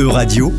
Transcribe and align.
E-Radio, 0.00 0.50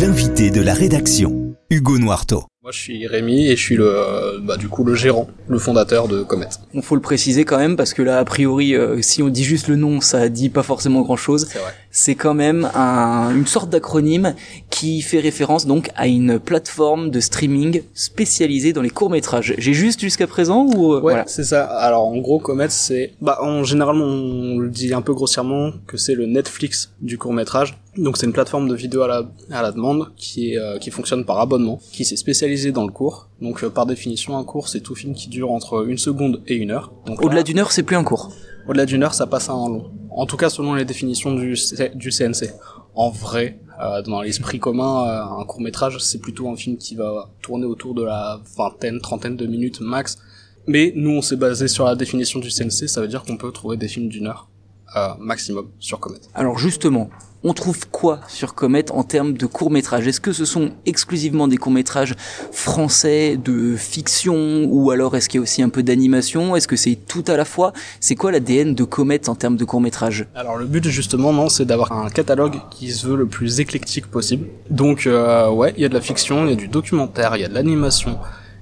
l'invité 0.00 0.50
de 0.50 0.60
la 0.60 0.74
rédaction, 0.74 1.54
Hugo 1.70 1.98
Noirto. 1.98 2.46
Moi, 2.62 2.72
je 2.72 2.78
suis 2.78 3.06
Rémi 3.06 3.46
et 3.46 3.54
je 3.56 3.62
suis 3.62 3.76
le, 3.76 3.86
euh, 3.86 4.38
bah, 4.42 4.56
du 4.56 4.68
coup, 4.68 4.82
le 4.84 4.94
gérant, 4.96 5.28
le 5.48 5.58
fondateur 5.58 6.08
de 6.08 6.22
Comet. 6.24 6.48
On 6.74 6.82
faut 6.82 6.96
le 6.96 7.00
préciser 7.00 7.44
quand 7.44 7.58
même 7.58 7.76
parce 7.76 7.94
que 7.94 8.02
là, 8.02 8.18
a 8.18 8.24
priori, 8.24 8.74
euh, 8.74 9.00
si 9.02 9.22
on 9.22 9.28
dit 9.28 9.44
juste 9.44 9.68
le 9.68 9.76
nom, 9.76 10.00
ça 10.00 10.28
dit 10.28 10.48
pas 10.50 10.64
forcément 10.64 11.00
grand-chose. 11.02 11.46
C'est 11.48 11.58
vrai. 11.60 11.72
C'est 11.92 12.14
quand 12.16 12.34
même 12.34 12.68
un, 12.74 13.34
une 13.34 13.46
sorte 13.46 13.70
d'acronyme 13.70 14.34
qui 14.68 15.00
fait 15.00 15.20
référence 15.20 15.66
donc 15.66 15.90
à 15.96 16.06
une 16.06 16.38
plateforme 16.38 17.10
de 17.10 17.20
streaming 17.20 17.82
spécialisée 17.94 18.72
dans 18.72 18.82
les 18.82 18.90
courts 18.90 19.10
métrages. 19.10 19.54
J'ai 19.56 19.72
juste 19.74 20.00
jusqu'à 20.00 20.26
présent 20.26 20.66
ou 20.66 20.92
euh, 20.92 20.96
Ouais, 20.96 21.00
voilà. 21.00 21.24
c'est 21.28 21.44
ça. 21.44 21.64
Alors, 21.64 22.04
en 22.04 22.18
gros, 22.18 22.40
Comet, 22.40 22.68
c'est, 22.68 23.12
bah, 23.22 23.38
en 23.42 23.62
généralement, 23.64 24.04
on 24.04 24.58
le 24.58 24.68
dit 24.68 24.92
un 24.92 25.02
peu 25.02 25.14
grossièrement 25.14 25.70
que 25.86 25.96
c'est 25.96 26.14
le 26.14 26.26
Netflix 26.26 26.92
du 27.00 27.16
court 27.16 27.32
métrage. 27.32 27.78
Donc, 27.96 28.16
c'est 28.16 28.26
une 28.26 28.32
plateforme 28.32 28.68
de 28.68 28.74
vidéo 28.74 29.02
à 29.02 29.08
la, 29.08 29.22
à 29.50 29.62
la 29.62 29.72
demande 29.72 30.12
qui 30.16 30.52
est, 30.52 30.58
euh, 30.58 30.78
qui 30.78 30.90
fonctionne 30.90 31.24
par 31.24 31.40
abonnement, 31.40 31.80
qui 31.92 32.04
s'est 32.04 32.16
spécialisée 32.16 32.70
dans 32.70 32.86
le 32.86 32.92
court. 32.92 33.28
Donc, 33.40 33.64
euh, 33.64 33.68
par 33.70 33.84
définition, 33.86 34.36
un 34.38 34.44
court, 34.44 34.68
c'est 34.68 34.80
tout 34.80 34.94
film 34.94 35.12
qui 35.14 35.28
dure 35.28 35.50
entre 35.50 35.86
une 35.88 35.98
seconde 35.98 36.40
et 36.46 36.54
une 36.54 36.70
heure. 36.70 36.92
Donc, 37.06 37.20
Au-delà 37.22 37.38
là, 37.38 37.42
d'une 37.42 37.58
heure, 37.58 37.72
c'est 37.72 37.82
plus 37.82 37.96
un 37.96 38.04
cours. 38.04 38.32
Au-delà 38.68 38.86
d'une 38.86 39.02
heure, 39.02 39.14
ça 39.14 39.26
passe 39.26 39.48
à 39.48 39.54
un 39.54 39.68
long. 39.68 39.90
En 40.10 40.26
tout 40.26 40.36
cas, 40.36 40.50
selon 40.50 40.74
les 40.74 40.84
définitions 40.84 41.34
du, 41.34 41.56
C- 41.56 41.90
du 41.94 42.10
CNC. 42.10 42.50
En 42.94 43.10
vrai, 43.10 43.58
euh, 43.82 44.02
dans 44.02 44.22
l'esprit 44.22 44.58
commun, 44.60 45.04
un 45.38 45.44
court 45.44 45.60
métrage, 45.60 45.98
c'est 45.98 46.18
plutôt 46.20 46.48
un 46.48 46.56
film 46.56 46.76
qui 46.76 46.94
va 46.94 47.30
tourner 47.42 47.64
autour 47.64 47.94
de 47.94 48.02
la 48.04 48.40
vingtaine, 48.56 49.00
trentaine 49.00 49.36
de 49.36 49.46
minutes 49.46 49.80
max. 49.80 50.18
Mais 50.66 50.92
nous, 50.94 51.10
on 51.10 51.22
s'est 51.22 51.36
basé 51.36 51.66
sur 51.66 51.84
la 51.86 51.96
définition 51.96 52.38
du 52.38 52.50
CNC, 52.50 52.88
ça 52.88 53.00
veut 53.00 53.08
dire 53.08 53.22
qu'on 53.24 53.36
peut 53.36 53.50
trouver 53.50 53.76
des 53.76 53.88
films 53.88 54.08
d'une 54.08 54.26
heure 54.28 54.48
euh, 54.96 55.08
maximum 55.18 55.68
sur 55.78 56.00
Comet. 56.00 56.18
Alors 56.34 56.58
justement, 56.58 57.10
on 57.42 57.54
trouve 57.54 57.88
quoi 57.88 58.20
sur 58.28 58.54
Comet 58.54 58.90
en 58.90 59.02
termes 59.02 59.32
de 59.32 59.46
courts 59.46 59.70
métrages 59.70 60.06
Est-ce 60.06 60.20
que 60.20 60.32
ce 60.32 60.44
sont 60.44 60.72
exclusivement 60.84 61.48
des 61.48 61.56
courts 61.56 61.72
métrages 61.72 62.14
français 62.52 63.38
de 63.42 63.76
fiction 63.76 64.64
ou 64.68 64.90
alors 64.90 65.16
est-ce 65.16 65.28
qu'il 65.28 65.38
y 65.38 65.40
a 65.40 65.42
aussi 65.42 65.62
un 65.62 65.70
peu 65.70 65.82
d'animation? 65.82 66.54
Est-ce 66.54 66.68
que 66.68 66.76
c'est 66.76 66.96
tout 66.96 67.24
à 67.28 67.36
la 67.36 67.44
fois? 67.44 67.72
C'est 68.00 68.14
quoi 68.14 68.30
l'ADN 68.30 68.74
de 68.74 68.84
Comet 68.84 69.28
en 69.28 69.34
termes 69.34 69.56
de 69.56 69.64
courts 69.64 69.80
métrages 69.80 70.26
Alors 70.34 70.56
le 70.56 70.66
but 70.66 70.86
justement 70.88 71.32
non 71.32 71.48
c'est 71.48 71.64
d'avoir 71.64 71.92
un 71.92 72.10
catalogue 72.10 72.56
qui 72.70 72.90
se 72.90 73.06
veut 73.06 73.16
le 73.16 73.26
plus 73.26 73.60
éclectique 73.60 74.06
possible. 74.06 74.48
Donc 74.68 75.06
euh, 75.06 75.50
ouais 75.50 75.72
il 75.76 75.82
y 75.82 75.86
a 75.86 75.88
de 75.88 75.94
la 75.94 76.02
fiction, 76.02 76.44
il 76.44 76.50
y 76.50 76.52
a 76.52 76.56
du 76.56 76.68
documentaire, 76.68 77.36
il 77.36 77.40
y 77.40 77.44
a 77.44 77.48
de 77.48 77.54
l'animation 77.54 78.18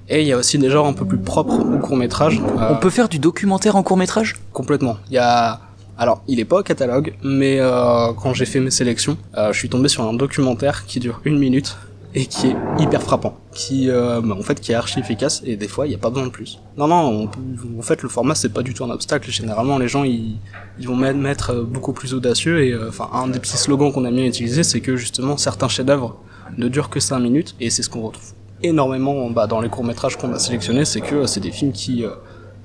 et 0.09 0.23
il 0.23 0.27
y 0.27 0.33
a 0.33 0.37
aussi 0.37 0.56
des 0.59 0.71
genres 0.71 0.87
un 0.87 0.93
peu 0.93 1.05
plus 1.05 1.19
propres 1.19 1.59
au 1.59 1.79
court 1.79 1.97
métrage. 1.97 2.41
On 2.71 2.77
peut 2.77 2.91
faire 2.91 3.09
du 3.09 3.19
documentaire 3.19 3.77
en 3.77 3.83
court 3.83 3.97
métrage 3.97 4.37
complètement. 4.53 4.99
Il 5.09 5.15
y 5.15 5.19
a 5.19 5.61
alors 5.99 6.23
il 6.29 6.41
est 6.41 6.45
pas 6.45 6.61
au 6.61 6.63
catalogue 6.63 7.15
mais 7.23 7.59
euh, 7.61 8.13
quand 8.15 8.33
j'ai 8.35 8.47
fait 8.47 8.61
mes 8.61 8.71
sélections 8.71 9.19
euh, 9.37 9.53
je 9.53 9.59
suis 9.59 9.69
tombé 9.69 9.89
sur 9.89 10.05
un 10.05 10.15
documentaire 10.15 10.87
qui 10.87 11.01
dure 11.01 11.21
une 11.25 11.39
minute 11.39 11.77
et 12.15 12.27
qui 12.27 12.49
est 12.49 12.57
hyper 12.79 13.03
frappant, 13.03 13.39
qui 13.53 13.91
euh, 13.91 14.21
bah, 14.23 14.35
en 14.39 14.43
fait 14.43 14.61
qui 14.61 14.73
est 14.73 14.75
archi 14.75 14.99
efficace 14.99 15.43
et 15.45 15.57
des 15.57 15.69
fois 15.69 15.87
il 15.87 15.91
n'y 15.91 15.95
a 15.95 15.99
pas 15.99 16.11
besoin 16.11 16.27
de 16.27 16.33
plus. 16.33 16.59
Non 16.77 16.89
non, 16.89 17.31
on 17.75 17.79
en 17.79 17.83
fait 17.83 18.03
le 18.03 18.09
format 18.09 18.35
c'est 18.35 18.53
pas 18.53 18.63
du 18.63 18.75
tout 18.75 18.85
un 18.85 18.91
obstacle. 18.91 19.31
Généralement 19.31 19.79
les 19.79 19.89
gens 19.89 20.05
ils, 20.05 20.37
ils 20.79 20.89
vont 20.89 20.97
mettre, 20.97 21.51
euh, 21.51 21.63
beaucoup 21.63 21.93
plus 21.93 22.15
audacieux 22.15 22.65
et 22.65 22.73
euh, 22.73 22.89
enfin 22.89 23.11
un 23.12 23.29
des 23.29 23.39
petits 23.39 23.59
slogans 23.59 23.93
qu'on 23.93 24.05
a 24.05 24.11
bien 24.11 24.25
utilisé 24.25 24.62
c'est 24.62 24.81
que 24.81 24.97
justement 24.97 25.37
certains 25.37 25.69
chefs-d'œuvre 25.69 26.19
ne 26.57 26.69
durent 26.69 26.91
que 26.91 27.01
5 27.01 27.19
minutes 27.19 27.55
et 27.61 27.69
c'est 27.71 27.83
ce 27.83 27.91
qu'on 27.91 28.03
retrouve 28.03 28.33
énormément 28.62 29.31
bah, 29.31 29.47
dans 29.47 29.61
les 29.61 29.69
courts 29.69 29.85
métrages 29.85 30.17
qu'on 30.17 30.33
a 30.33 30.39
sélectionnés, 30.39 30.85
c'est 30.85 31.01
que 31.01 31.15
euh, 31.15 31.27
c'est 31.27 31.41
des 31.41 31.53
films 31.53 31.73
qui 31.73 32.05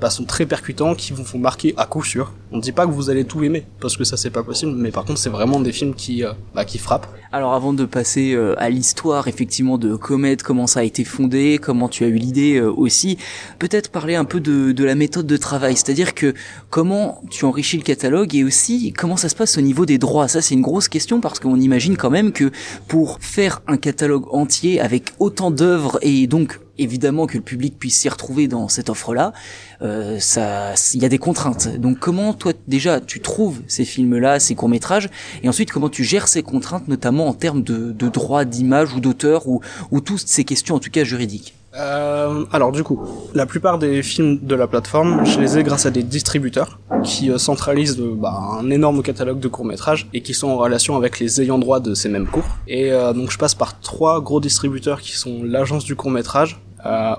bah, 0.03 0.09
sont 0.09 0.25
très 0.25 0.45
percutants, 0.45 0.95
qui 0.95 1.13
vous 1.13 1.23
font 1.23 1.39
marquer 1.39 1.73
à 1.77 1.85
coup 1.85 2.03
sûr. 2.03 2.33
On 2.51 2.57
ne 2.57 2.61
dit 2.61 2.73
pas 2.73 2.85
que 2.85 2.91
vous 2.91 3.09
allez 3.09 3.23
tout 3.23 3.41
aimer, 3.41 3.65
parce 3.79 3.95
que 3.95 4.03
ça 4.03 4.17
c'est 4.17 4.31
pas 4.31 4.43
possible, 4.43 4.73
mais 4.75 4.91
par 4.91 5.05
contre 5.05 5.17
c'est 5.17 5.29
vraiment 5.29 5.61
des 5.61 5.71
films 5.71 5.93
qui, 5.93 6.25
euh, 6.25 6.33
bah, 6.53 6.65
qui 6.65 6.77
frappent. 6.77 7.07
Alors 7.31 7.53
avant 7.53 7.71
de 7.71 7.85
passer 7.85 8.33
euh, 8.33 8.53
à 8.57 8.69
l'histoire 8.69 9.29
effectivement 9.29 9.77
de 9.77 9.95
Comet, 9.95 10.35
comment 10.35 10.67
ça 10.67 10.81
a 10.81 10.83
été 10.83 11.05
fondé, 11.05 11.57
comment 11.57 11.87
tu 11.87 12.03
as 12.03 12.07
eu 12.07 12.15
l'idée 12.15 12.57
euh, 12.57 12.69
aussi, 12.69 13.17
peut-être 13.59 13.91
parler 13.91 14.15
un 14.15 14.25
peu 14.25 14.41
de, 14.41 14.73
de 14.73 14.83
la 14.83 14.95
méthode 14.95 15.25
de 15.25 15.37
travail, 15.37 15.77
c'est-à-dire 15.77 16.13
que 16.13 16.33
comment 16.69 17.21
tu 17.29 17.45
enrichis 17.45 17.77
le 17.77 17.83
catalogue 17.83 18.35
et 18.35 18.43
aussi 18.43 18.91
comment 18.91 19.15
ça 19.15 19.29
se 19.29 19.35
passe 19.35 19.57
au 19.57 19.61
niveau 19.61 19.85
des 19.85 19.99
droits? 19.99 20.27
Ça 20.27 20.41
c'est 20.41 20.53
une 20.53 20.61
grosse 20.61 20.89
question 20.89 21.21
parce 21.21 21.39
qu'on 21.39 21.61
imagine 21.61 21.95
quand 21.95 22.11
même 22.11 22.33
que 22.33 22.51
pour 22.89 23.19
faire 23.21 23.61
un 23.67 23.77
catalogue 23.77 24.25
entier 24.31 24.81
avec 24.81 25.13
autant 25.19 25.49
d'œuvres 25.49 25.97
et 26.01 26.27
donc 26.27 26.59
évidemment 26.77 27.27
que 27.27 27.37
le 27.37 27.43
public 27.43 27.77
puisse 27.77 27.99
s'y 27.99 28.09
retrouver 28.09 28.47
dans 28.47 28.67
cette 28.67 28.89
offre-là, 28.89 29.33
euh, 29.81 30.19
ça, 30.19 30.73
il 30.93 31.01
y 31.01 31.05
a 31.05 31.09
des 31.09 31.17
contraintes. 31.17 31.77
Donc 31.77 31.99
comment 31.99 32.33
toi 32.33 32.53
déjà 32.67 32.99
tu 32.99 33.19
trouves 33.21 33.61
ces 33.67 33.85
films-là, 33.85 34.39
ces 34.39 34.55
courts-métrages, 34.55 35.09
et 35.43 35.49
ensuite 35.49 35.71
comment 35.71 35.89
tu 35.89 36.03
gères 36.03 36.27
ces 36.27 36.43
contraintes, 36.43 36.87
notamment 36.87 37.27
en 37.27 37.33
termes 37.33 37.63
de, 37.63 37.91
de 37.91 38.09
droits 38.09 38.45
d'image 38.45 38.93
ou 38.93 38.99
d'auteur 38.99 39.47
ou, 39.47 39.61
ou 39.91 40.01
toutes 40.01 40.27
ces 40.27 40.43
questions 40.43 40.75
en 40.75 40.79
tout 40.79 40.91
cas 40.91 41.03
juridiques? 41.03 41.53
Euh, 41.75 42.45
alors 42.51 42.71
du 42.71 42.83
coup, 42.83 43.01
la 43.33 43.45
plupart 43.45 43.79
des 43.79 44.03
films 44.03 44.39
de 44.41 44.55
la 44.55 44.67
plateforme, 44.67 45.25
je 45.25 45.39
les 45.39 45.57
ai 45.57 45.63
grâce 45.63 45.85
à 45.85 45.91
des 45.91 46.03
distributeurs 46.03 46.79
qui 47.03 47.31
euh, 47.31 47.37
centralisent 47.37 47.99
euh, 47.99 48.13
bah, 48.15 48.39
un 48.59 48.69
énorme 48.69 49.01
catalogue 49.01 49.39
de 49.39 49.47
courts 49.47 49.65
métrages 49.65 50.07
et 50.13 50.21
qui 50.21 50.33
sont 50.33 50.49
en 50.49 50.57
relation 50.57 50.95
avec 50.95 51.19
les 51.19 51.41
ayants 51.41 51.59
droit 51.59 51.79
de 51.79 51.93
ces 51.93 52.09
mêmes 52.09 52.27
cours. 52.27 52.45
Et 52.67 52.91
euh, 52.91 53.13
donc 53.13 53.31
je 53.31 53.37
passe 53.37 53.55
par 53.55 53.79
trois 53.79 54.21
gros 54.21 54.39
distributeurs 54.39 55.01
qui 55.01 55.13
sont 55.13 55.41
l'agence 55.43 55.83
du 55.83 55.95
court 55.95 56.11
métrage, 56.11 56.59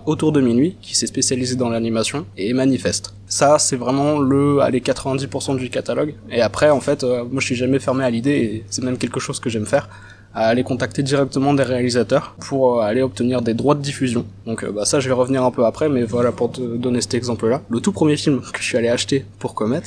autour 0.04 0.30
de 0.30 0.42
minuit, 0.42 0.76
qui 0.82 0.94
s'est 0.94 1.06
spécialisé 1.06 1.56
dans 1.56 1.70
l'animation, 1.70 2.26
et 2.36 2.52
Manifeste. 2.52 3.14
Ça, 3.26 3.58
c'est 3.58 3.76
vraiment 3.76 4.18
le, 4.18 4.60
allez, 4.60 4.80
90% 4.80 5.56
du 5.56 5.70
catalogue. 5.70 6.16
Et 6.30 6.42
après, 6.42 6.68
en 6.68 6.80
fait, 6.80 7.02
moi, 7.02 7.40
je 7.40 7.46
suis 7.46 7.54
jamais 7.54 7.78
fermé 7.78 8.04
à 8.04 8.10
l'idée, 8.10 8.32
et 8.32 8.64
c'est 8.68 8.84
même 8.84 8.98
quelque 8.98 9.20
chose 9.20 9.40
que 9.40 9.48
j'aime 9.48 9.64
faire, 9.64 9.88
à 10.34 10.48
aller 10.48 10.64
contacter 10.64 11.02
directement 11.02 11.54
des 11.54 11.62
réalisateurs 11.62 12.34
pour 12.40 12.80
euh, 12.80 12.82
aller 12.82 13.02
obtenir 13.02 13.40
des 13.40 13.54
droits 13.54 13.74
de 13.74 13.82
diffusion. 13.82 14.26
Donc, 14.46 14.64
euh, 14.64 14.72
bah, 14.72 14.84
ça, 14.84 15.00
je 15.00 15.08
vais 15.08 15.14
revenir 15.14 15.44
un 15.44 15.50
peu 15.50 15.64
après, 15.64 15.88
mais 15.88 16.02
voilà, 16.02 16.32
pour 16.32 16.50
te 16.50 16.60
donner 16.60 17.00
cet 17.00 17.14
exemple-là. 17.14 17.62
Le 17.70 17.80
tout 17.80 17.92
premier 17.92 18.16
film 18.16 18.40
que 18.40 18.58
je 18.58 18.64
suis 18.64 18.76
allé 18.76 18.88
acheter 18.88 19.24
pour 19.38 19.54
Comet, 19.54 19.82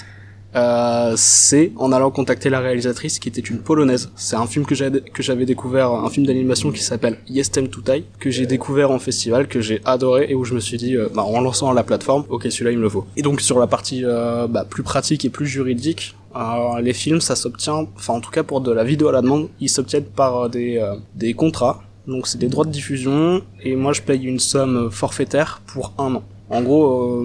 euh, 0.55 1.13
c'est 1.17 1.71
en 1.75 1.91
allant 1.91 2.09
contacter 2.09 2.49
la 2.49 2.59
réalisatrice 2.59 3.19
qui 3.19 3.29
était 3.29 3.41
une 3.41 3.59
polonaise. 3.59 4.09
C'est 4.15 4.35
un 4.35 4.47
film 4.47 4.65
que 4.65 4.75
j'avais 4.75 5.01
que 5.01 5.21
j'avais 5.21 5.45
découvert, 5.45 5.91
un 5.91 6.09
film 6.09 6.25
d'animation 6.25 6.71
qui 6.71 6.81
s'appelle 6.81 7.17
Jestem 7.29 7.67
Tutaj, 7.67 8.05
que 8.19 8.29
j'ai 8.29 8.45
découvert 8.45 8.91
en 8.91 8.99
festival, 8.99 9.47
que 9.47 9.61
j'ai 9.61 9.81
adoré 9.85 10.27
et 10.29 10.35
où 10.35 10.45
je 10.45 10.53
me 10.53 10.59
suis 10.59 10.77
dit, 10.77 10.95
euh, 10.95 11.09
bah, 11.13 11.23
en 11.23 11.41
lançant 11.41 11.71
la 11.73 11.83
plateforme, 11.83 12.23
ok 12.29 12.47
celui-là 12.49 12.71
il 12.71 12.77
me 12.77 12.83
le 12.83 12.89
faut. 12.89 13.05
Et 13.17 13.21
donc 13.21 13.41
sur 13.41 13.59
la 13.59 13.67
partie 13.67 14.03
euh, 14.05 14.47
bah, 14.47 14.65
plus 14.67 14.83
pratique 14.83 15.25
et 15.25 15.29
plus 15.29 15.47
juridique, 15.47 16.15
euh, 16.35 16.79
les 16.81 16.93
films 16.93 17.21
ça 17.21 17.35
s'obtient, 17.35 17.87
enfin 17.95 18.13
en 18.13 18.21
tout 18.21 18.31
cas 18.31 18.43
pour 18.43 18.61
de 18.61 18.71
la 18.71 18.83
vidéo 18.83 19.09
à 19.09 19.11
la 19.11 19.21
demande, 19.21 19.49
ils 19.59 19.69
s'obtiennent 19.69 20.05
par 20.05 20.49
des 20.49 20.81
des 21.15 21.33
contrats. 21.33 21.83
Donc 22.07 22.25
c'est 22.25 22.37
des 22.37 22.47
droits 22.47 22.63
de 22.63 22.71
diffusion 22.71 23.41
et 23.61 23.75
moi 23.75 23.91
je 23.91 24.01
paye 24.01 24.23
une 24.23 24.39
somme 24.39 24.89
forfaitaire 24.91 25.61
pour 25.67 25.93
un 25.97 26.15
an. 26.15 26.23
En 26.49 26.61
gros, 26.61 27.21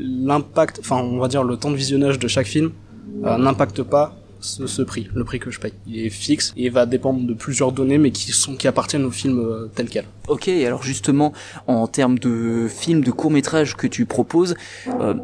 l'impact, 0.00 0.80
enfin 0.80 0.96
on 0.96 1.18
va 1.18 1.28
dire 1.28 1.44
le 1.44 1.56
temps 1.56 1.70
de 1.70 1.76
visionnage 1.76 2.18
de 2.18 2.28
chaque 2.28 2.46
film 2.46 2.72
euh, 3.24 3.36
n'impacte 3.36 3.82
pas 3.82 4.16
ce, 4.40 4.82
prix, 4.82 5.08
le 5.14 5.24
prix 5.24 5.38
que 5.38 5.50
je 5.50 5.60
paye. 5.60 5.74
Il 5.86 5.98
est 5.98 6.10
fixe 6.10 6.54
et 6.56 6.70
va 6.70 6.86
dépendre 6.86 7.26
de 7.26 7.34
plusieurs 7.34 7.72
données 7.72 7.98
mais 7.98 8.10
qui 8.10 8.32
sont 8.32 8.56
qui 8.56 8.66
appartiennent 8.68 9.04
au 9.04 9.10
film 9.10 9.38
euh, 9.38 9.70
tel 9.74 9.88
quel. 9.88 10.04
Ok, 10.28 10.48
alors 10.48 10.82
justement, 10.82 11.32
en 11.66 11.86
termes 11.86 12.18
de 12.18 12.66
films, 12.68 13.02
de 13.02 13.10
courts-métrages 13.10 13.76
que 13.76 13.86
tu 13.86 14.06
proposes, 14.06 14.54
euh, 14.88 15.14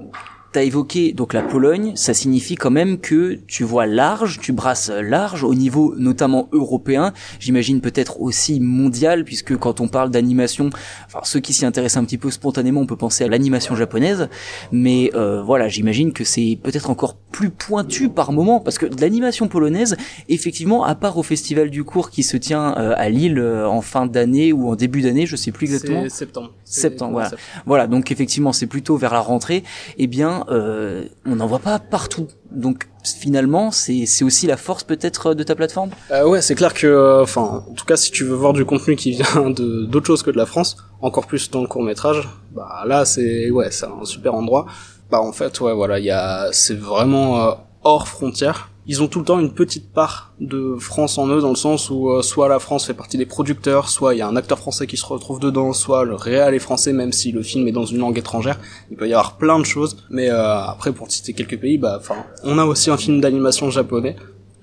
T'as 0.57 0.63
évoqué 0.63 1.13
donc 1.13 1.35
la 1.35 1.43
Pologne, 1.43 1.93
ça 1.97 2.15
signifie 2.15 2.55
quand 2.55 2.71
même 2.71 2.97
que 2.97 3.39
tu 3.47 3.63
vois 3.63 3.85
large, 3.85 4.39
tu 4.41 4.55
brasses 4.55 4.89
large 4.89 5.45
au 5.45 5.55
niveau 5.55 5.95
notamment 5.99 6.49
européen, 6.51 7.13
j'imagine 7.41 7.83
peut-être 7.83 8.23
aussi 8.23 8.59
mondial 8.59 9.25
puisque 9.25 9.55
quand 9.59 9.83
on 9.83 9.89
parle 9.89 10.09
d'animation, 10.11 10.71
enfin 11.05 11.19
ceux 11.25 11.41
qui 11.41 11.53
s'y 11.53 11.67
intéressent 11.67 12.03
un 12.03 12.07
petit 12.07 12.17
peu 12.17 12.31
spontanément, 12.31 12.81
on 12.81 12.87
peut 12.87 12.97
penser 12.97 13.23
à 13.25 13.29
l'animation 13.29 13.77
japonaise, 13.77 14.31
mais 14.73 15.11
euh, 15.15 15.43
voilà, 15.43 15.69
j'imagine 15.69 16.15
que 16.15 16.25
c'est 16.25 16.59
peut-être 16.63 16.89
encore 16.89 17.17
plus 17.17 17.51
pointu 17.51 18.09
par 18.09 18.33
moment 18.33 18.59
parce 18.61 18.79
que 18.79 18.87
de 18.87 18.99
l'animation 18.99 19.49
polonaise, 19.49 19.95
effectivement, 20.31 20.85
à 20.85 20.95
part 20.95 21.19
au 21.19 21.23
festival 21.23 21.69
du 21.69 21.85
cours 21.85 22.09
qui 22.09 22.23
se 22.23 22.39
tient 22.39 22.75
euh, 22.79 22.95
à 22.97 23.11
Lille 23.11 23.39
euh, 23.39 23.69
en 23.69 23.83
fin 23.83 24.07
d'année 24.07 24.55
ou 24.55 24.71
en 24.71 24.75
début 24.75 25.03
d'année, 25.03 25.27
je 25.27 25.37
sais 25.37 25.53
plus 25.53 25.67
exactement. 25.67 26.09
Septembre. 26.09 26.55
Septembre, 26.65 27.13
voilà. 27.13 27.31
Voilà, 27.67 27.87
donc 27.87 28.11
effectivement, 28.11 28.55
c'est 28.55 28.67
plutôt 28.67 28.97
vers 28.97 29.13
la 29.13 29.21
rentrée. 29.21 29.63
Eh 29.99 30.07
bien, 30.07 30.46
euh, 30.49 31.05
on 31.25 31.37
n'en 31.37 31.47
voit 31.47 31.59
pas 31.59 31.79
partout. 31.79 32.29
Donc 32.51 32.89
finalement, 33.05 33.71
c'est 33.71 34.07
c'est 34.07 34.25
aussi 34.25 34.47
la 34.47 34.57
force 34.57 34.85
peut-être 34.85 35.35
de 35.35 35.43
ta 35.43 35.55
plateforme? 35.55 35.91
Euh, 36.11 36.27
ouais, 36.27 36.43
c'est 36.43 36.55
clair 36.55 36.75
que, 36.75 36.87
euh, 36.87 37.23
enfin, 37.23 37.65
en 37.69 37.75
tout 37.75 37.85
cas, 37.85 37.97
si 37.97 38.11
tu 38.11 38.25
veux 38.25 38.35
voir 38.35 38.53
du 38.53 38.65
contenu 38.65 38.97
qui 38.97 39.13
vient 39.13 39.51
de 39.51 39.85
d'autres 39.85 40.07
choses 40.07 40.23
que 40.23 40.31
de 40.31 40.37
la 40.37 40.47
France, 40.47 40.77
encore 41.01 41.27
plus 41.27 41.51
dans 41.51 41.61
le 41.61 41.69
court 41.69 41.83
métrage, 41.83 42.29
bah 42.53 42.85
là, 42.87 43.05
c'est 43.05 43.51
ouais, 43.51 43.71
c'est 43.71 43.87
un 43.87 44.05
super 44.05 44.35
endroit. 44.35 44.67
Bah 45.11 45.21
en 45.21 45.33
fait, 45.33 45.61
ouais, 45.61 45.75
voilà, 45.75 45.99
il 45.99 46.05
y 46.05 46.11
a, 46.11 46.49
c'est 46.53 46.79
vraiment 46.79 47.41
euh, 47.41 47.53
hors 47.85 48.09
frontières. 48.09 48.71
Ils 48.87 49.03
ont 49.03 49.09
tout 49.09 49.19
le 49.19 49.25
temps 49.25 49.39
une 49.41 49.53
petite 49.53 49.93
part 49.93 50.33
de 50.41 50.77
France 50.79 51.19
en 51.19 51.29
eux, 51.29 51.41
dans 51.41 51.51
le 51.51 51.57
sens 51.57 51.91
où 51.91 52.11
euh, 52.11 52.23
soit 52.23 52.49
la 52.49 52.59
France 52.59 52.87
fait 52.87 52.95
partie 52.95 53.19
des 53.19 53.27
producteurs, 53.27 53.89
soit 53.89 54.15
il 54.15 54.19
y 54.19 54.23
a 54.23 54.29
un 54.29 54.37
acteur 54.37 54.59
français 54.59 54.87
qui 54.87 54.97
se 54.97 55.07
retrouve 55.07 55.41
dedans, 55.41 55.73
soit 55.73 56.05
le 56.05 56.15
réel 56.15 56.55
est 56.55 56.59
français, 56.59 56.93
même 56.93 57.13
si 57.13 57.33
le 57.33 57.43
film 57.43 57.67
est 57.69 57.73
dans 57.73 57.85
une 57.85 57.99
langue 57.99 58.19
étrangère. 58.19 58.59
Il 58.91 58.97
peut 58.97 59.09
y 59.09 59.13
avoir 59.13 59.37
plein 59.37 59.59
de 59.59 59.65
choses, 59.65 59.97
mais 60.11 60.31
euh, 60.31 60.59
après, 60.59 60.93
pour 60.93 61.11
citer 61.11 61.33
quelques 61.33 61.59
pays, 61.59 61.79
bah, 61.79 61.97
enfin, 61.99 62.17
on 62.45 62.59
a 62.59 62.65
aussi 62.65 62.91
un 62.91 62.97
film 62.97 63.21
d'animation 63.21 63.71
japonais 63.71 64.17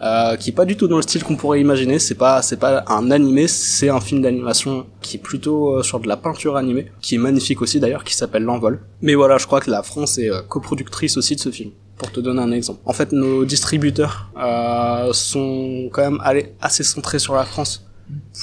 euh, 0.04 0.36
qui 0.36 0.50
est 0.50 0.54
pas 0.54 0.66
du 0.66 0.76
tout 0.76 0.90
dans 0.90 0.98
le 0.98 1.02
style 1.02 1.24
qu'on 1.24 1.38
pourrait 1.38 1.62
imaginer. 1.62 1.98
C'est 1.98 2.16
pas 2.16 2.42
c'est 2.42 2.58
pas 2.58 2.84
un 2.88 3.10
animé, 3.10 3.48
c'est 3.48 3.88
un 3.88 4.02
film 4.02 4.22
d'animation 4.22 4.86
qui 5.02 5.16
est 5.16 5.20
plutôt 5.20 5.78
euh, 5.78 5.84
sur 5.84 6.00
de 6.02 6.10
la 6.10 6.18
peinture 6.18 6.58
animée, 6.58 6.92
qui 7.02 7.16
est 7.16 7.18
magnifique 7.18 7.62
aussi 7.62 7.80
d'ailleurs, 7.80 8.04
qui 8.04 8.14
s'appelle 8.14 8.44
L'Envol. 8.44 8.82
Mais 9.02 9.16
voilà, 9.16 9.38
je 9.38 9.46
crois 9.46 9.62
que 9.62 9.72
la 9.72 9.82
France 9.82 10.18
est 10.18 10.30
euh, 10.30 10.42
coproductrice 10.42 11.16
aussi 11.16 11.36
de 11.36 11.40
ce 11.40 11.52
film. 11.52 11.72
Pour 12.04 12.12
te 12.12 12.20
donner 12.20 12.42
un 12.42 12.52
exemple. 12.52 12.80
En 12.86 12.94
fait, 12.94 13.12
nos 13.12 13.44
distributeurs 13.46 14.30
euh, 14.38 15.12
sont 15.14 15.90
quand 15.92 16.02
même 16.04 16.20
allés 16.24 16.54
assez 16.62 16.84
centrés 16.84 17.20
sur 17.20 17.34
la 17.34 17.46
France 17.46 17.86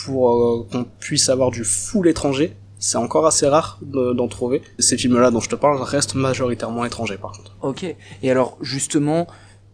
pour 0.05 0.31
euh, 0.31 0.67
qu'on 0.71 0.85
puisse 0.99 1.29
avoir 1.29 1.51
du 1.51 1.63
full 1.65 2.09
étranger. 2.09 2.57
C'est 2.79 2.97
encore 2.97 3.27
assez 3.27 3.47
rare 3.47 3.79
de- 3.83 4.15
d'en 4.15 4.27
trouver. 4.29 4.63
Ces 4.79 4.97
films-là 4.97 5.31
dont 5.31 5.41
je 5.41 5.51
te 5.51 5.55
parle 5.55 5.81
restent 5.83 6.15
majoritairement 6.15 6.85
étrangers 6.87 7.19
par 7.19 7.33
contre. 7.33 7.55
Ok. 7.63 7.85
Et 8.23 8.31
alors 8.31 8.57
justement, 8.63 9.27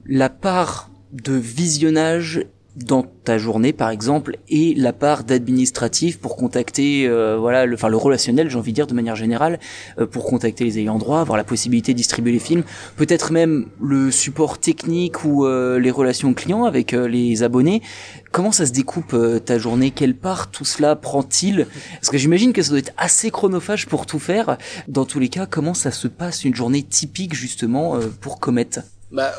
la 0.04 0.28
part 0.28 0.90
de 1.12 1.32
visionnage 1.34 2.44
dans 2.76 3.04
ta 3.24 3.38
journée, 3.38 3.72
par 3.72 3.90
exemple, 3.90 4.36
et 4.48 4.74
la 4.74 4.92
part 4.92 5.24
d'administratif 5.24 6.18
pour 6.18 6.36
contacter, 6.36 7.08
euh, 7.08 7.38
voilà, 7.38 7.64
le, 7.64 7.74
enfin 7.74 7.88
le 7.88 7.96
relationnel, 7.96 8.50
j'ai 8.50 8.58
envie 8.58 8.72
de 8.72 8.74
dire 8.76 8.86
de 8.86 8.94
manière 8.94 9.16
générale, 9.16 9.58
euh, 9.98 10.06
pour 10.06 10.26
contacter 10.26 10.64
les 10.64 10.78
ayants 10.78 10.98
droit, 10.98 11.20
avoir 11.20 11.38
la 11.38 11.44
possibilité 11.44 11.92
de 11.92 11.96
distribuer 11.96 12.32
les 12.32 12.38
films, 12.38 12.64
peut-être 12.96 13.32
même 13.32 13.66
le 13.80 14.10
support 14.10 14.58
technique 14.58 15.24
ou 15.24 15.46
euh, 15.46 15.78
les 15.78 15.90
relations 15.90 16.34
clients 16.34 16.64
avec 16.64 16.92
euh, 16.92 17.08
les 17.08 17.42
abonnés. 17.42 17.82
Comment 18.30 18.52
ça 18.52 18.66
se 18.66 18.72
découpe 18.72 19.14
euh, 19.14 19.38
ta 19.38 19.58
journée? 19.58 19.90
Quelle 19.90 20.14
part 20.14 20.50
tout 20.50 20.66
cela 20.66 20.96
prend-il? 20.96 21.66
Parce 21.94 22.10
que 22.10 22.18
j'imagine 22.18 22.52
que 22.52 22.60
ça 22.60 22.70
doit 22.70 22.80
être 22.80 22.92
assez 22.98 23.30
chronophage 23.30 23.86
pour 23.86 24.04
tout 24.04 24.18
faire. 24.18 24.58
Dans 24.86 25.06
tous 25.06 25.18
les 25.18 25.30
cas, 25.30 25.46
comment 25.46 25.74
ça 25.74 25.90
se 25.90 26.08
passe 26.08 26.44
une 26.44 26.54
journée 26.54 26.82
typique 26.82 27.34
justement 27.34 27.96
euh, 27.96 28.00
pour 28.20 28.38
Comet? 28.38 28.68
Bah, 29.12 29.32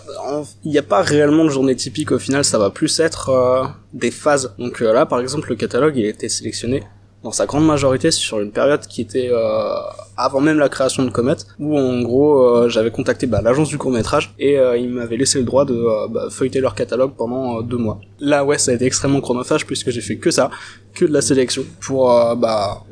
il 0.64 0.72
n'y 0.72 0.78
a 0.78 0.84
pas 0.84 1.02
réellement 1.02 1.44
de 1.44 1.50
journée 1.50 1.76
typique 1.76 2.12
au 2.12 2.20
final, 2.20 2.46
ça 2.46 2.58
va 2.58 2.70
plus 2.70 3.00
être 3.00 3.30
euh, 3.30 3.66
des 3.94 4.12
phases. 4.12 4.54
Donc 4.58 4.82
euh, 4.82 4.94
là, 4.94 5.06
par 5.06 5.20
exemple, 5.20 5.50
le 5.50 5.56
catalogue, 5.56 5.98
il 5.98 6.06
a 6.06 6.10
été 6.10 6.30
sélectionné 6.30 6.84
dans 7.24 7.32
sa 7.32 7.46
grande 7.46 7.66
majorité 7.66 8.12
sur 8.12 8.40
une 8.40 8.52
période 8.52 8.82
qui 8.88 9.02
était 9.02 9.30
euh, 9.32 9.76
avant 10.16 10.40
même 10.40 10.60
la 10.60 10.70
création 10.70 11.04
de 11.04 11.10
Comet, 11.10 11.36
où 11.60 11.78
en 11.78 12.02
gros, 12.02 12.42
euh, 12.42 12.70
j'avais 12.70 12.92
contacté 12.92 13.28
bah, 13.28 13.42
l'agence 13.44 13.70
du 13.70 13.78
court 13.78 13.92
métrage 13.92 14.34
et 14.40 14.58
euh, 14.58 14.78
ils 14.78 14.90
m'avaient 14.90 15.18
laissé 15.18 15.40
le 15.40 15.46
droit 15.46 15.66
de 15.66 16.08
bah, 16.10 16.28
feuilleter 16.30 16.62
leur 16.62 16.76
catalogue 16.76 17.14
pendant 17.18 17.62
deux 17.62 17.78
mois. 17.78 18.00
Là, 18.20 18.46
ouais, 18.46 18.58
ça 18.58 18.72
a 18.72 18.76
été 18.76 18.86
extrêmement 18.86 19.20
chronophage 19.20 19.66
puisque 19.66 19.90
j'ai 19.90 20.02
fait 20.02 20.18
que 20.18 20.32
ça, 20.32 20.52
que 20.94 21.06
de 21.06 21.12
la 21.12 21.22
sélection 21.22 21.64
pour 21.82 22.08
bah 22.38 22.84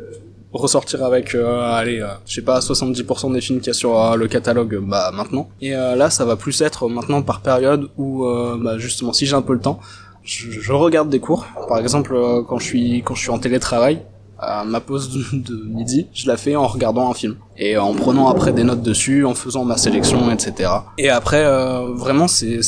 ressortir 0.58 1.04
avec 1.04 1.36
euh, 1.36 1.62
allez 1.62 2.00
euh, 2.00 2.08
je 2.26 2.36
sais 2.36 2.42
pas 2.42 2.60
70% 2.60 3.34
des 3.34 3.42
films 3.42 3.60
qu'il 3.60 3.68
y 3.68 3.72
a 3.72 3.74
sur 3.74 4.00
euh, 4.00 4.16
le 4.16 4.28
catalogue 4.28 4.80
bah 4.82 5.12
maintenant. 5.14 5.50
Et 5.62 5.72
là 5.72 6.10
ça 6.10 6.26
va 6.26 6.36
plus 6.36 6.62
être 6.62 6.88
maintenant 6.90 7.22
par 7.22 7.42
période 7.42 7.90
où 7.98 8.26
bah, 8.60 8.78
justement 8.78 9.14
si 9.14 9.26
j'ai 9.26 9.36
un 9.36 9.42
peu 9.42 9.54
le 9.54 9.60
temps 9.60 9.80
je, 10.24 10.50
je 10.50 10.72
regarde 10.72 11.10
des 11.10 11.20
cours. 11.20 11.46
Par 11.68 11.80
exemple 11.80 12.16
quand 12.48 12.60
je 12.60 12.66
suis 12.66 13.04
quand 13.04 13.16
je 13.16 13.22
suis 13.22 13.32
en 13.32 13.40
télétravail 13.40 14.02
à 14.38 14.64
ma 14.66 14.82
pause 14.82 15.10
de, 15.34 15.56
midi, 15.66 16.08
je 16.14 16.28
la 16.28 16.38
fais 16.38 16.56
en 16.56 16.68
regardant 16.68 17.10
un 17.10 17.14
film 17.14 17.36
et 17.58 17.78
en 17.78 17.94
prenant 17.94 18.28
après 18.28 18.52
des 18.52 18.64
notes 18.64 18.82
dessus, 18.82 19.26
en 19.26 19.34
faisant 19.34 19.64
ma 19.64 19.78
sélection, 19.78 20.30
etc. 20.30 20.70
Et 20.98 21.10
après, 21.10 21.46
euh, 21.46 21.94
vraiment, 21.94 22.28
c'est 22.28 22.60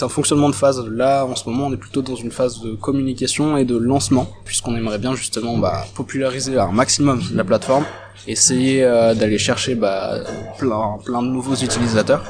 un 0.00 0.08
fonctionnement 0.08 0.48
de 0.48 0.54
phase. 0.54 0.84
Là, 0.88 1.24
en 1.24 1.36
ce 1.36 1.48
moment, 1.48 1.66
on 1.66 1.72
est 1.72 1.76
plutôt 1.76 2.02
dans 2.02 2.14
une 2.14 2.30
phase 2.30 2.60
de 2.60 2.74
communication 2.74 3.56
et 3.56 3.64
de 3.64 3.76
lancement, 3.76 4.26
puisqu'on 4.44 4.74
aimerait 4.74 4.98
bien 4.98 5.14
justement 5.14 5.58
bah, 5.58 5.84
populariser 5.94 6.58
un 6.58 6.72
maximum 6.72 7.20
la 7.34 7.44
plateforme, 7.44 7.84
essayer 8.26 8.82
euh, 8.82 9.14
d'aller 9.14 9.38
chercher 9.38 9.74
bah, 9.74 10.14
plein 10.58 10.98
plein 11.04 11.22
de 11.22 11.28
nouveaux 11.28 11.56
utilisateurs. 11.56 12.24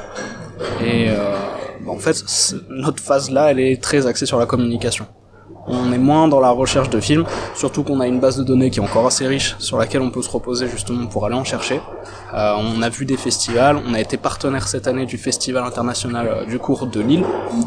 Et 0.81 1.09
euh, 1.09 1.35
bah, 1.85 1.91
en 1.91 1.99
fait, 1.99 2.23
notre 2.69 3.01
phase 3.01 3.31
là, 3.31 3.51
elle 3.51 3.59
est 3.59 3.81
très 3.81 4.07
axée 4.07 4.25
sur 4.25 4.39
la 4.39 4.45
communication. 4.45 5.05
On 5.65 5.93
est 5.93 5.97
moins 5.97 6.27
dans 6.27 6.41
la 6.41 6.49
recherche 6.49 6.89
de 6.89 6.99
films, 6.99 7.25
surtout 7.55 7.83
qu'on 7.83 8.01
a 8.01 8.07
une 8.07 8.19
base 8.19 8.37
de 8.37 8.43
données 8.43 8.69
qui 8.69 8.79
est 8.79 8.83
encore 8.83 9.07
assez 9.07 9.25
riche, 9.25 9.55
sur 9.59 9.77
laquelle 9.77 10.01
on 10.01 10.11
peut 10.11 10.21
se 10.21 10.29
reposer 10.29 10.67
justement 10.67 11.07
pour 11.07 11.25
aller 11.25 11.35
en 11.35 11.45
chercher. 11.45 11.79
Euh, 12.33 12.55
on 12.57 12.81
a 12.81 12.89
vu 12.89 13.05
des 13.05 13.15
festivals, 13.15 13.79
on 13.87 13.93
a 13.93 14.01
été 14.01 14.17
partenaire 14.17 14.67
cette 14.67 14.87
année 14.87 15.05
du 15.05 15.17
Festival 15.17 15.63
international 15.63 16.27
euh, 16.27 16.45
du 16.45 16.59
cours 16.59 16.87
de 16.87 16.99
Lille, 16.99 17.23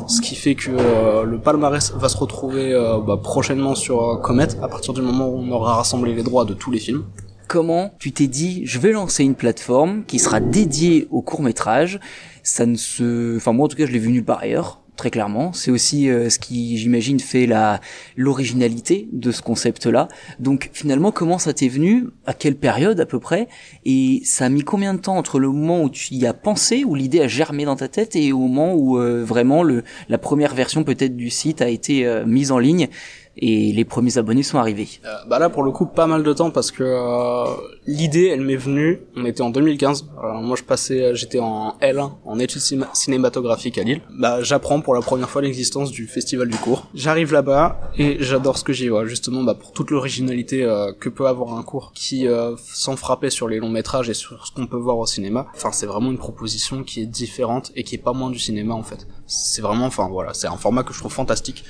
ce 0.09 0.21
qui 0.21 0.35
fait 0.35 0.55
que 0.55 0.71
euh, 0.71 1.25
le 1.25 1.39
palmarès 1.39 1.93
va 1.95 2.09
se 2.09 2.17
retrouver 2.19 2.75
bah, 3.07 3.19
prochainement 3.23 3.75
sur 3.75 4.21
Comet, 4.23 4.49
à 4.63 4.69
partir 4.69 4.93
du 4.93 5.01
moment 5.01 5.29
où 5.29 5.39
on 5.39 5.51
aura 5.51 5.75
rassemblé 5.75 6.15
les 6.15 6.23
droits 6.23 6.45
de 6.45 6.53
tous 6.53 6.71
les 6.71 6.79
films. 6.79 7.05
Comment 7.49 7.95
tu 7.99 8.13
t'es 8.13 8.27
dit, 8.27 8.67
je 8.67 8.79
vais 8.79 8.91
lancer 8.91 9.23
une 9.23 9.37
plateforme 9.37 10.05
qui 10.05 10.19
sera 10.19 10.41
dédiée 10.41 11.07
au 11.11 11.23
court 11.23 11.43
métrage 11.43 12.01
Ça 12.43 12.67
ne 12.67 12.75
se, 12.75 13.37
enfin 13.37 13.53
moi 13.53 13.67
en 13.67 13.69
tout 13.69 13.77
cas 13.77 13.87
je 13.87 13.93
l'ai 13.93 14.01
vu 14.01 14.11
nulle 14.11 14.25
part 14.25 14.41
ailleurs, 14.41 14.81
très 14.97 15.11
clairement. 15.11 15.53
C'est 15.53 15.71
aussi 15.71 16.09
euh, 16.09 16.31
ce 16.31 16.39
qui, 16.39 16.79
j'imagine, 16.79 17.21
fait 17.21 17.47
la 17.47 17.81
l'originalité 18.17 19.09
de 19.13 19.31
ce 19.31 19.43
concept-là. 19.43 20.09
Donc 20.41 20.71
finalement, 20.73 21.13
comment 21.13 21.39
ça 21.39 21.53
t'est 21.53 21.69
venu? 21.69 22.07
À 22.27 22.35
quelle 22.35 22.57
période 22.57 22.99
à 23.01 23.07
peu 23.07 23.21
près? 23.21 23.49
Et 23.85 24.23
ça 24.25 24.47
a 24.47 24.49
mis 24.49 24.63
combien 24.63 24.95
de 24.95 25.01
temps 25.01 25.17
entre 25.17 25.39
le 25.39 25.49
moment 25.49 25.83
où 25.83 25.91
tu 25.91 26.15
y 26.15 26.27
as 26.27 26.35
pensé, 26.35 26.85
où 26.85 26.95
l'idée 26.95 27.21
a 27.21 27.29
germé 27.29 27.65
dans 27.65 27.77
ta 27.77 27.89
tête, 27.89 28.17
et 28.17 28.33
au 28.33 28.39
moment 28.39 28.75
où 28.75 28.99
euh, 28.99 29.25
vraiment 29.25 29.63
la 29.63 30.19
première 30.19 30.55
version 30.55 30.83
peut-être 30.83 31.17
du 31.17 31.31
site 31.31 31.63
a 31.63 31.69
été 31.69 32.07
euh, 32.07 32.25
mise 32.27 32.51
en 32.51 32.59
ligne? 32.59 32.89
Et 33.39 33.73
les 33.73 33.85
premiers 33.85 34.17
abonnés 34.19 34.43
sont 34.43 34.59
arrivés. 34.59 34.89
Euh, 35.05 35.09
bah 35.29 35.39
là 35.39 35.49
pour 35.51 35.63
le 35.63 35.71
coup 35.71 35.87
pas 35.87 36.07
mal 36.07 36.23
de 36.23 36.33
temps 36.33 36.51
parce 36.51 36.71
que 36.71 36.83
euh, 36.85 37.45
l'idée 37.87 38.27
elle 38.27 38.41
m'est 38.41 38.57
venue, 38.57 39.01
on 39.17 39.25
était 39.25 39.43
en 39.43 39.51
2015, 39.51 40.07
Alors, 40.23 40.41
moi 40.43 40.57
je 40.57 40.63
passais, 40.63 41.03
euh, 41.03 41.15
j'étais 41.15 41.39
en 41.39 41.77
L1 41.81 42.13
en 42.25 42.39
études 42.39 42.61
cinéma- 42.63 42.89
cinématographiques 42.95 43.79
à 43.79 43.83
Lille. 43.83 44.01
Bah 44.11 44.43
j'apprends 44.43 44.81
pour 44.81 44.95
la 44.95 45.01
première 45.03 45.29
fois 45.31 45.43
l'existence 45.43 45.91
du 45.91 46.07
festival 46.07 46.49
du 46.49 46.57
cours. 46.57 46.87
J'arrive 46.95 47.33
là-bas 47.33 47.81
et 47.99 48.17
j'adore 48.21 48.59
ce 48.59 48.65
que 48.65 48.73
j'y 48.73 48.89
vois 48.89 49.07
justement 49.07 49.43
bah 49.43 49.55
pour 49.55 49.73
toute 49.73 49.91
l'originalité 49.91 50.63
euh, 50.65 50.93
que 50.99 51.09
peut 51.09 51.27
avoir 51.27 51.55
un 51.59 51.63
cours 51.63 51.93
qui 51.95 52.27
euh, 52.27 52.57
sans 52.65 52.97
frapper 52.97 53.31
sur 53.31 53.49
les 53.49 53.59
longs 53.59 53.69
métrages 53.71 54.09
et 54.09 54.15
sur 54.15 54.47
ce 54.47 54.53
qu'on 54.53 54.67
peut 54.67 54.77
voir 54.79 54.99
au 54.99 55.07
cinéma. 55.07 55.47
Enfin 55.55 55.73
c'est 55.73 55.87
vraiment 55.87 56.11
une 56.11 56.19
proposition 56.19 56.83
qui 56.85 57.03
est 57.03 57.07
différente 57.07 57.71
et 57.77 57.85
qui 57.85 57.95
est 57.97 57.99
pas 57.99 58.13
moins 58.13 58.31
du 58.31 58.39
cinéma 58.39 58.75
en 58.75 58.83
fait. 58.83 59.07
C'est 59.27 59.61
vraiment 59.63 59.87
enfin 59.87 60.09
voilà, 60.09 60.33
c'est 60.35 60.47
un 60.47 60.57
format 60.57 60.83
que 60.83 60.93
je 60.95 60.99
trouve 61.01 61.13
fantastique. 61.13 61.65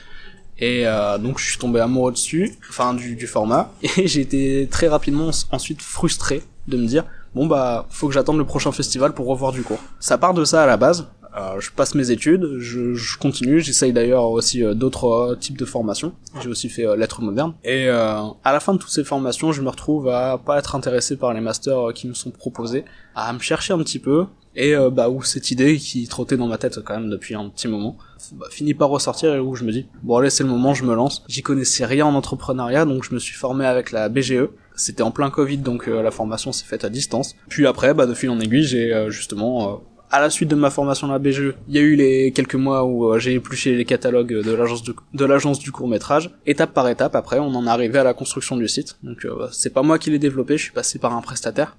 Et 0.58 0.86
euh, 0.86 1.18
donc 1.18 1.38
je 1.38 1.44
suis 1.44 1.58
tombé 1.58 1.80
amoureux 1.80 2.12
dessus, 2.12 2.56
enfin 2.70 2.94
du, 2.94 3.14
du 3.14 3.26
format, 3.26 3.72
et 3.96 4.06
j'ai 4.06 4.20
été 4.20 4.68
très 4.70 4.88
rapidement 4.88 5.30
ensuite 5.52 5.82
frustré 5.82 6.42
de 6.66 6.76
me 6.76 6.86
dire 6.86 7.04
bon 7.34 7.46
bah 7.46 7.86
faut 7.90 8.08
que 8.08 8.14
j'attende 8.14 8.38
le 8.38 8.46
prochain 8.46 8.72
festival 8.72 9.12
pour 9.12 9.26
revoir 9.26 9.52
du 9.52 9.62
cours. 9.62 9.78
Ça 10.00 10.18
part 10.18 10.34
de 10.34 10.44
ça 10.44 10.62
à 10.62 10.66
la 10.66 10.76
base. 10.76 11.06
Euh, 11.36 11.60
je 11.60 11.70
passe 11.70 11.94
mes 11.94 12.10
études, 12.10 12.58
je, 12.58 12.94
je 12.94 13.18
continue, 13.18 13.60
j'essaye 13.60 13.92
d'ailleurs 13.92 14.30
aussi 14.30 14.64
euh, 14.64 14.72
d'autres 14.72 15.08
euh, 15.08 15.36
types 15.36 15.58
de 15.58 15.66
formations. 15.66 16.14
J'ai 16.40 16.48
aussi 16.48 16.70
fait 16.70 16.86
euh, 16.86 16.96
lettres 16.96 17.20
modernes. 17.20 17.52
Et 17.62 17.88
à 17.88 18.32
la 18.44 18.60
fin 18.60 18.72
de 18.72 18.78
toutes 18.78 18.90
ces 18.90 19.04
formations, 19.04 19.52
je 19.52 19.60
me 19.60 19.68
retrouve 19.68 20.08
à 20.08 20.38
pas 20.38 20.58
être 20.58 20.74
intéressé 20.74 21.16
par 21.16 21.34
les 21.34 21.42
masters 21.42 21.92
qui 21.94 22.08
me 22.08 22.14
sont 22.14 22.30
proposés, 22.30 22.84
à 23.14 23.30
me 23.34 23.38
chercher 23.38 23.74
un 23.74 23.78
petit 23.78 23.98
peu, 23.98 24.24
et 24.56 24.74
euh, 24.74 24.90
bah 24.90 25.08
où 25.08 25.22
cette 25.22 25.50
idée 25.50 25.76
qui 25.76 26.08
trottait 26.08 26.36
dans 26.36 26.48
ma 26.48 26.58
tête 26.58 26.80
quand 26.84 26.98
même 26.98 27.10
depuis 27.10 27.34
un 27.34 27.48
petit 27.48 27.68
moment 27.68 27.96
bah, 28.32 28.46
finit 28.50 28.74
par 28.74 28.88
ressortir 28.88 29.34
et 29.34 29.38
où 29.38 29.54
je 29.54 29.64
me 29.64 29.70
dis 29.70 29.86
bon 30.02 30.16
allez 30.16 30.30
c'est 30.30 30.42
le 30.42 30.48
moment 30.48 30.74
je 30.74 30.84
me 30.84 30.94
lance. 30.94 31.24
J'y 31.28 31.42
connaissais 31.42 31.84
rien 31.84 32.06
en 32.06 32.14
entrepreneuriat 32.14 32.84
donc 32.84 33.04
je 33.04 33.14
me 33.14 33.18
suis 33.18 33.34
formé 33.34 33.66
avec 33.66 33.92
la 33.92 34.08
BGE 34.08 34.48
c'était 34.74 35.02
en 35.02 35.10
plein 35.10 35.30
Covid 35.30 35.58
donc 35.58 35.88
euh, 35.88 36.02
la 36.02 36.10
formation 36.10 36.52
s'est 36.52 36.66
faite 36.66 36.84
à 36.84 36.88
distance. 36.88 37.34
Puis 37.48 37.66
après 37.66 37.94
bah 37.94 38.06
de 38.06 38.14
fil 38.14 38.30
en 38.30 38.40
aiguille 38.40 38.64
j'ai 38.64 38.92
euh, 38.92 39.10
justement 39.10 39.68
euh, 39.68 39.76
à 40.10 40.20
la 40.20 40.30
suite 40.30 40.48
de 40.48 40.54
ma 40.54 40.70
formation 40.70 41.08
à 41.08 41.12
la 41.12 41.18
BGE, 41.18 41.54
il 41.68 41.74
y 41.74 41.78
a 41.78 41.80
eu 41.80 41.96
les 41.96 42.32
quelques 42.32 42.54
mois 42.54 42.84
où 42.84 43.12
euh, 43.12 43.18
j'ai 43.18 43.34
épluché 43.34 43.74
les 43.74 43.84
catalogues 43.84 44.42
de 44.42 45.24
l'agence 45.24 45.58
du 45.58 45.72
court 45.72 45.88
métrage. 45.88 46.30
Étape 46.46 46.72
par 46.72 46.88
étape, 46.88 47.16
après, 47.16 47.38
on 47.38 47.54
en 47.54 47.66
est 47.66 47.70
arrivé 47.70 47.98
à 47.98 48.04
la 48.04 48.14
construction 48.14 48.56
du 48.56 48.68
site. 48.68 48.96
Donc 49.02 49.24
euh, 49.24 49.48
c'est 49.52 49.72
pas 49.72 49.82
moi 49.82 49.98
qui 49.98 50.10
l'ai 50.10 50.18
développé, 50.18 50.56
je 50.56 50.64
suis 50.64 50.72
passé 50.72 50.98
par 50.98 51.14
un 51.14 51.22
prestataire. 51.22 51.76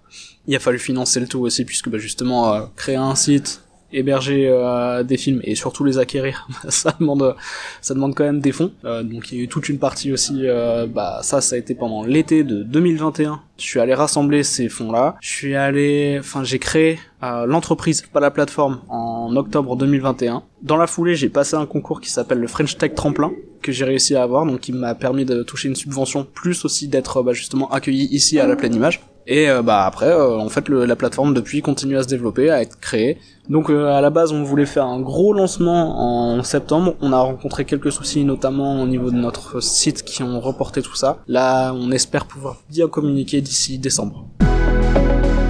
Il 0.47 0.55
a 0.55 0.59
fallu 0.59 0.79
financer 0.79 1.19
le 1.19 1.27
tout 1.27 1.39
aussi 1.39 1.65
puisque 1.65 1.89
bah, 1.89 1.97
justement 1.97 2.53
euh, 2.53 2.61
créer 2.75 2.95
un 2.95 3.15
site, 3.15 3.61
héberger 3.91 4.47
euh, 4.47 5.03
des 5.03 5.17
films 5.17 5.41
et 5.43 5.55
surtout 5.55 5.83
les 5.83 5.97
acquérir, 5.97 6.47
ça 6.69 6.95
demande 6.99 7.35
ça 7.81 7.93
demande 7.93 8.15
quand 8.15 8.23
même 8.23 8.41
des 8.41 8.51
fonds. 8.51 8.71
Euh, 8.85 9.03
donc 9.03 9.31
il 9.31 9.37
y 9.37 9.41
a 9.41 9.43
eu 9.43 9.47
toute 9.47 9.69
une 9.69 9.79
partie 9.79 10.11
aussi, 10.11 10.41
euh, 10.43 10.87
bah 10.87 11.19
ça 11.23 11.41
ça 11.41 11.55
a 11.55 11.59
été 11.59 11.75
pendant 11.75 12.03
l'été 12.03 12.43
de 12.43 12.63
2021. 12.63 13.41
Je 13.57 13.63
suis 13.63 13.79
allé 13.79 13.93
rassembler 13.93 14.43
ces 14.43 14.69
fonds-là. 14.69 15.15
Je 15.21 15.29
suis 15.29 15.55
allé, 15.55 16.17
enfin 16.19 16.43
j'ai 16.43 16.59
créé 16.59 16.99
euh, 17.23 17.47
l'entreprise, 17.47 18.01
pas 18.01 18.19
la 18.19 18.29
plateforme, 18.29 18.81
en 18.89 19.35
octobre 19.35 19.75
2021. 19.75 20.43
Dans 20.61 20.77
la 20.77 20.85
foulée, 20.85 21.15
j'ai 21.15 21.29
passé 21.29 21.55
un 21.55 21.65
concours 21.65 21.99
qui 21.99 22.11
s'appelle 22.11 22.39
le 22.39 22.47
French 22.47 22.77
Tech 22.77 22.93
Tremplin 22.93 23.31
que 23.63 23.71
j'ai 23.71 23.85
réussi 23.85 24.15
à 24.15 24.21
avoir, 24.21 24.45
donc 24.45 24.59
qui 24.59 24.71
m'a 24.71 24.93
permis 24.93 25.25
de 25.25 25.41
toucher 25.41 25.67
une 25.67 25.75
subvention, 25.75 26.27
plus 26.31 26.63
aussi 26.63 26.87
d'être 26.87 27.23
bah, 27.23 27.33
justement 27.33 27.69
accueilli 27.71 28.05
ici 28.11 28.39
à 28.39 28.45
la 28.45 28.55
pleine 28.55 28.75
image. 28.75 29.01
Et 29.29 29.49
euh, 29.49 29.61
bah 29.61 29.85
après, 29.85 30.07
euh, 30.09 30.37
en 30.37 30.47
fait, 30.47 30.69
le- 30.69 30.85
la 30.85 30.95
plateforme 30.95 31.33
depuis 31.33 31.61
continue 31.61 31.97
à 31.97 32.03
se 32.03 32.07
développer, 32.07 32.49
à 32.49 32.61
être 32.61 32.79
créée. 32.79 33.17
Donc 33.49 33.69
euh, 33.69 33.87
à 33.91 33.99
la 33.99 34.09
base, 34.09 34.31
on 34.31 34.43
voulait 34.43 34.65
faire 34.65 34.85
un 34.85 35.01
gros 35.01 35.33
lancement 35.33 36.37
en 36.37 36.43
septembre. 36.43 36.95
On 37.01 37.11
a 37.11 37.19
rencontré 37.19 37.65
quelques 37.65 37.91
soucis, 37.91 38.23
notamment 38.23 38.81
au 38.81 38.87
niveau 38.87 39.11
de 39.11 39.17
notre 39.17 39.61
site, 39.61 40.03
qui 40.03 40.23
ont 40.23 40.39
reporté 40.39 40.81
tout 40.81 40.95
ça. 40.95 41.17
Là, 41.27 41.73
on 41.73 41.91
espère 41.91 42.25
pouvoir 42.25 42.57
bien 42.69 42.87
communiquer 42.87 43.41
d'ici 43.41 43.77
décembre. 43.77 44.25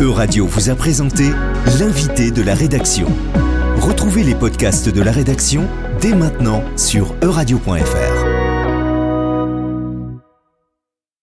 Euradio 0.01 0.45
vous 0.45 0.69
a 0.69 0.75
présenté 0.75 1.23
l'invité 1.79 2.31
de 2.31 2.41
la 2.41 2.53
rédaction. 2.55 3.07
Retrouvez 3.79 4.23
les 4.23 4.35
podcasts 4.35 4.89
de 4.93 5.01
la 5.01 5.11
rédaction 5.11 5.63
dès 6.01 6.13
maintenant 6.15 6.63
sur 6.75 7.13
euradio.fr. 7.23 8.36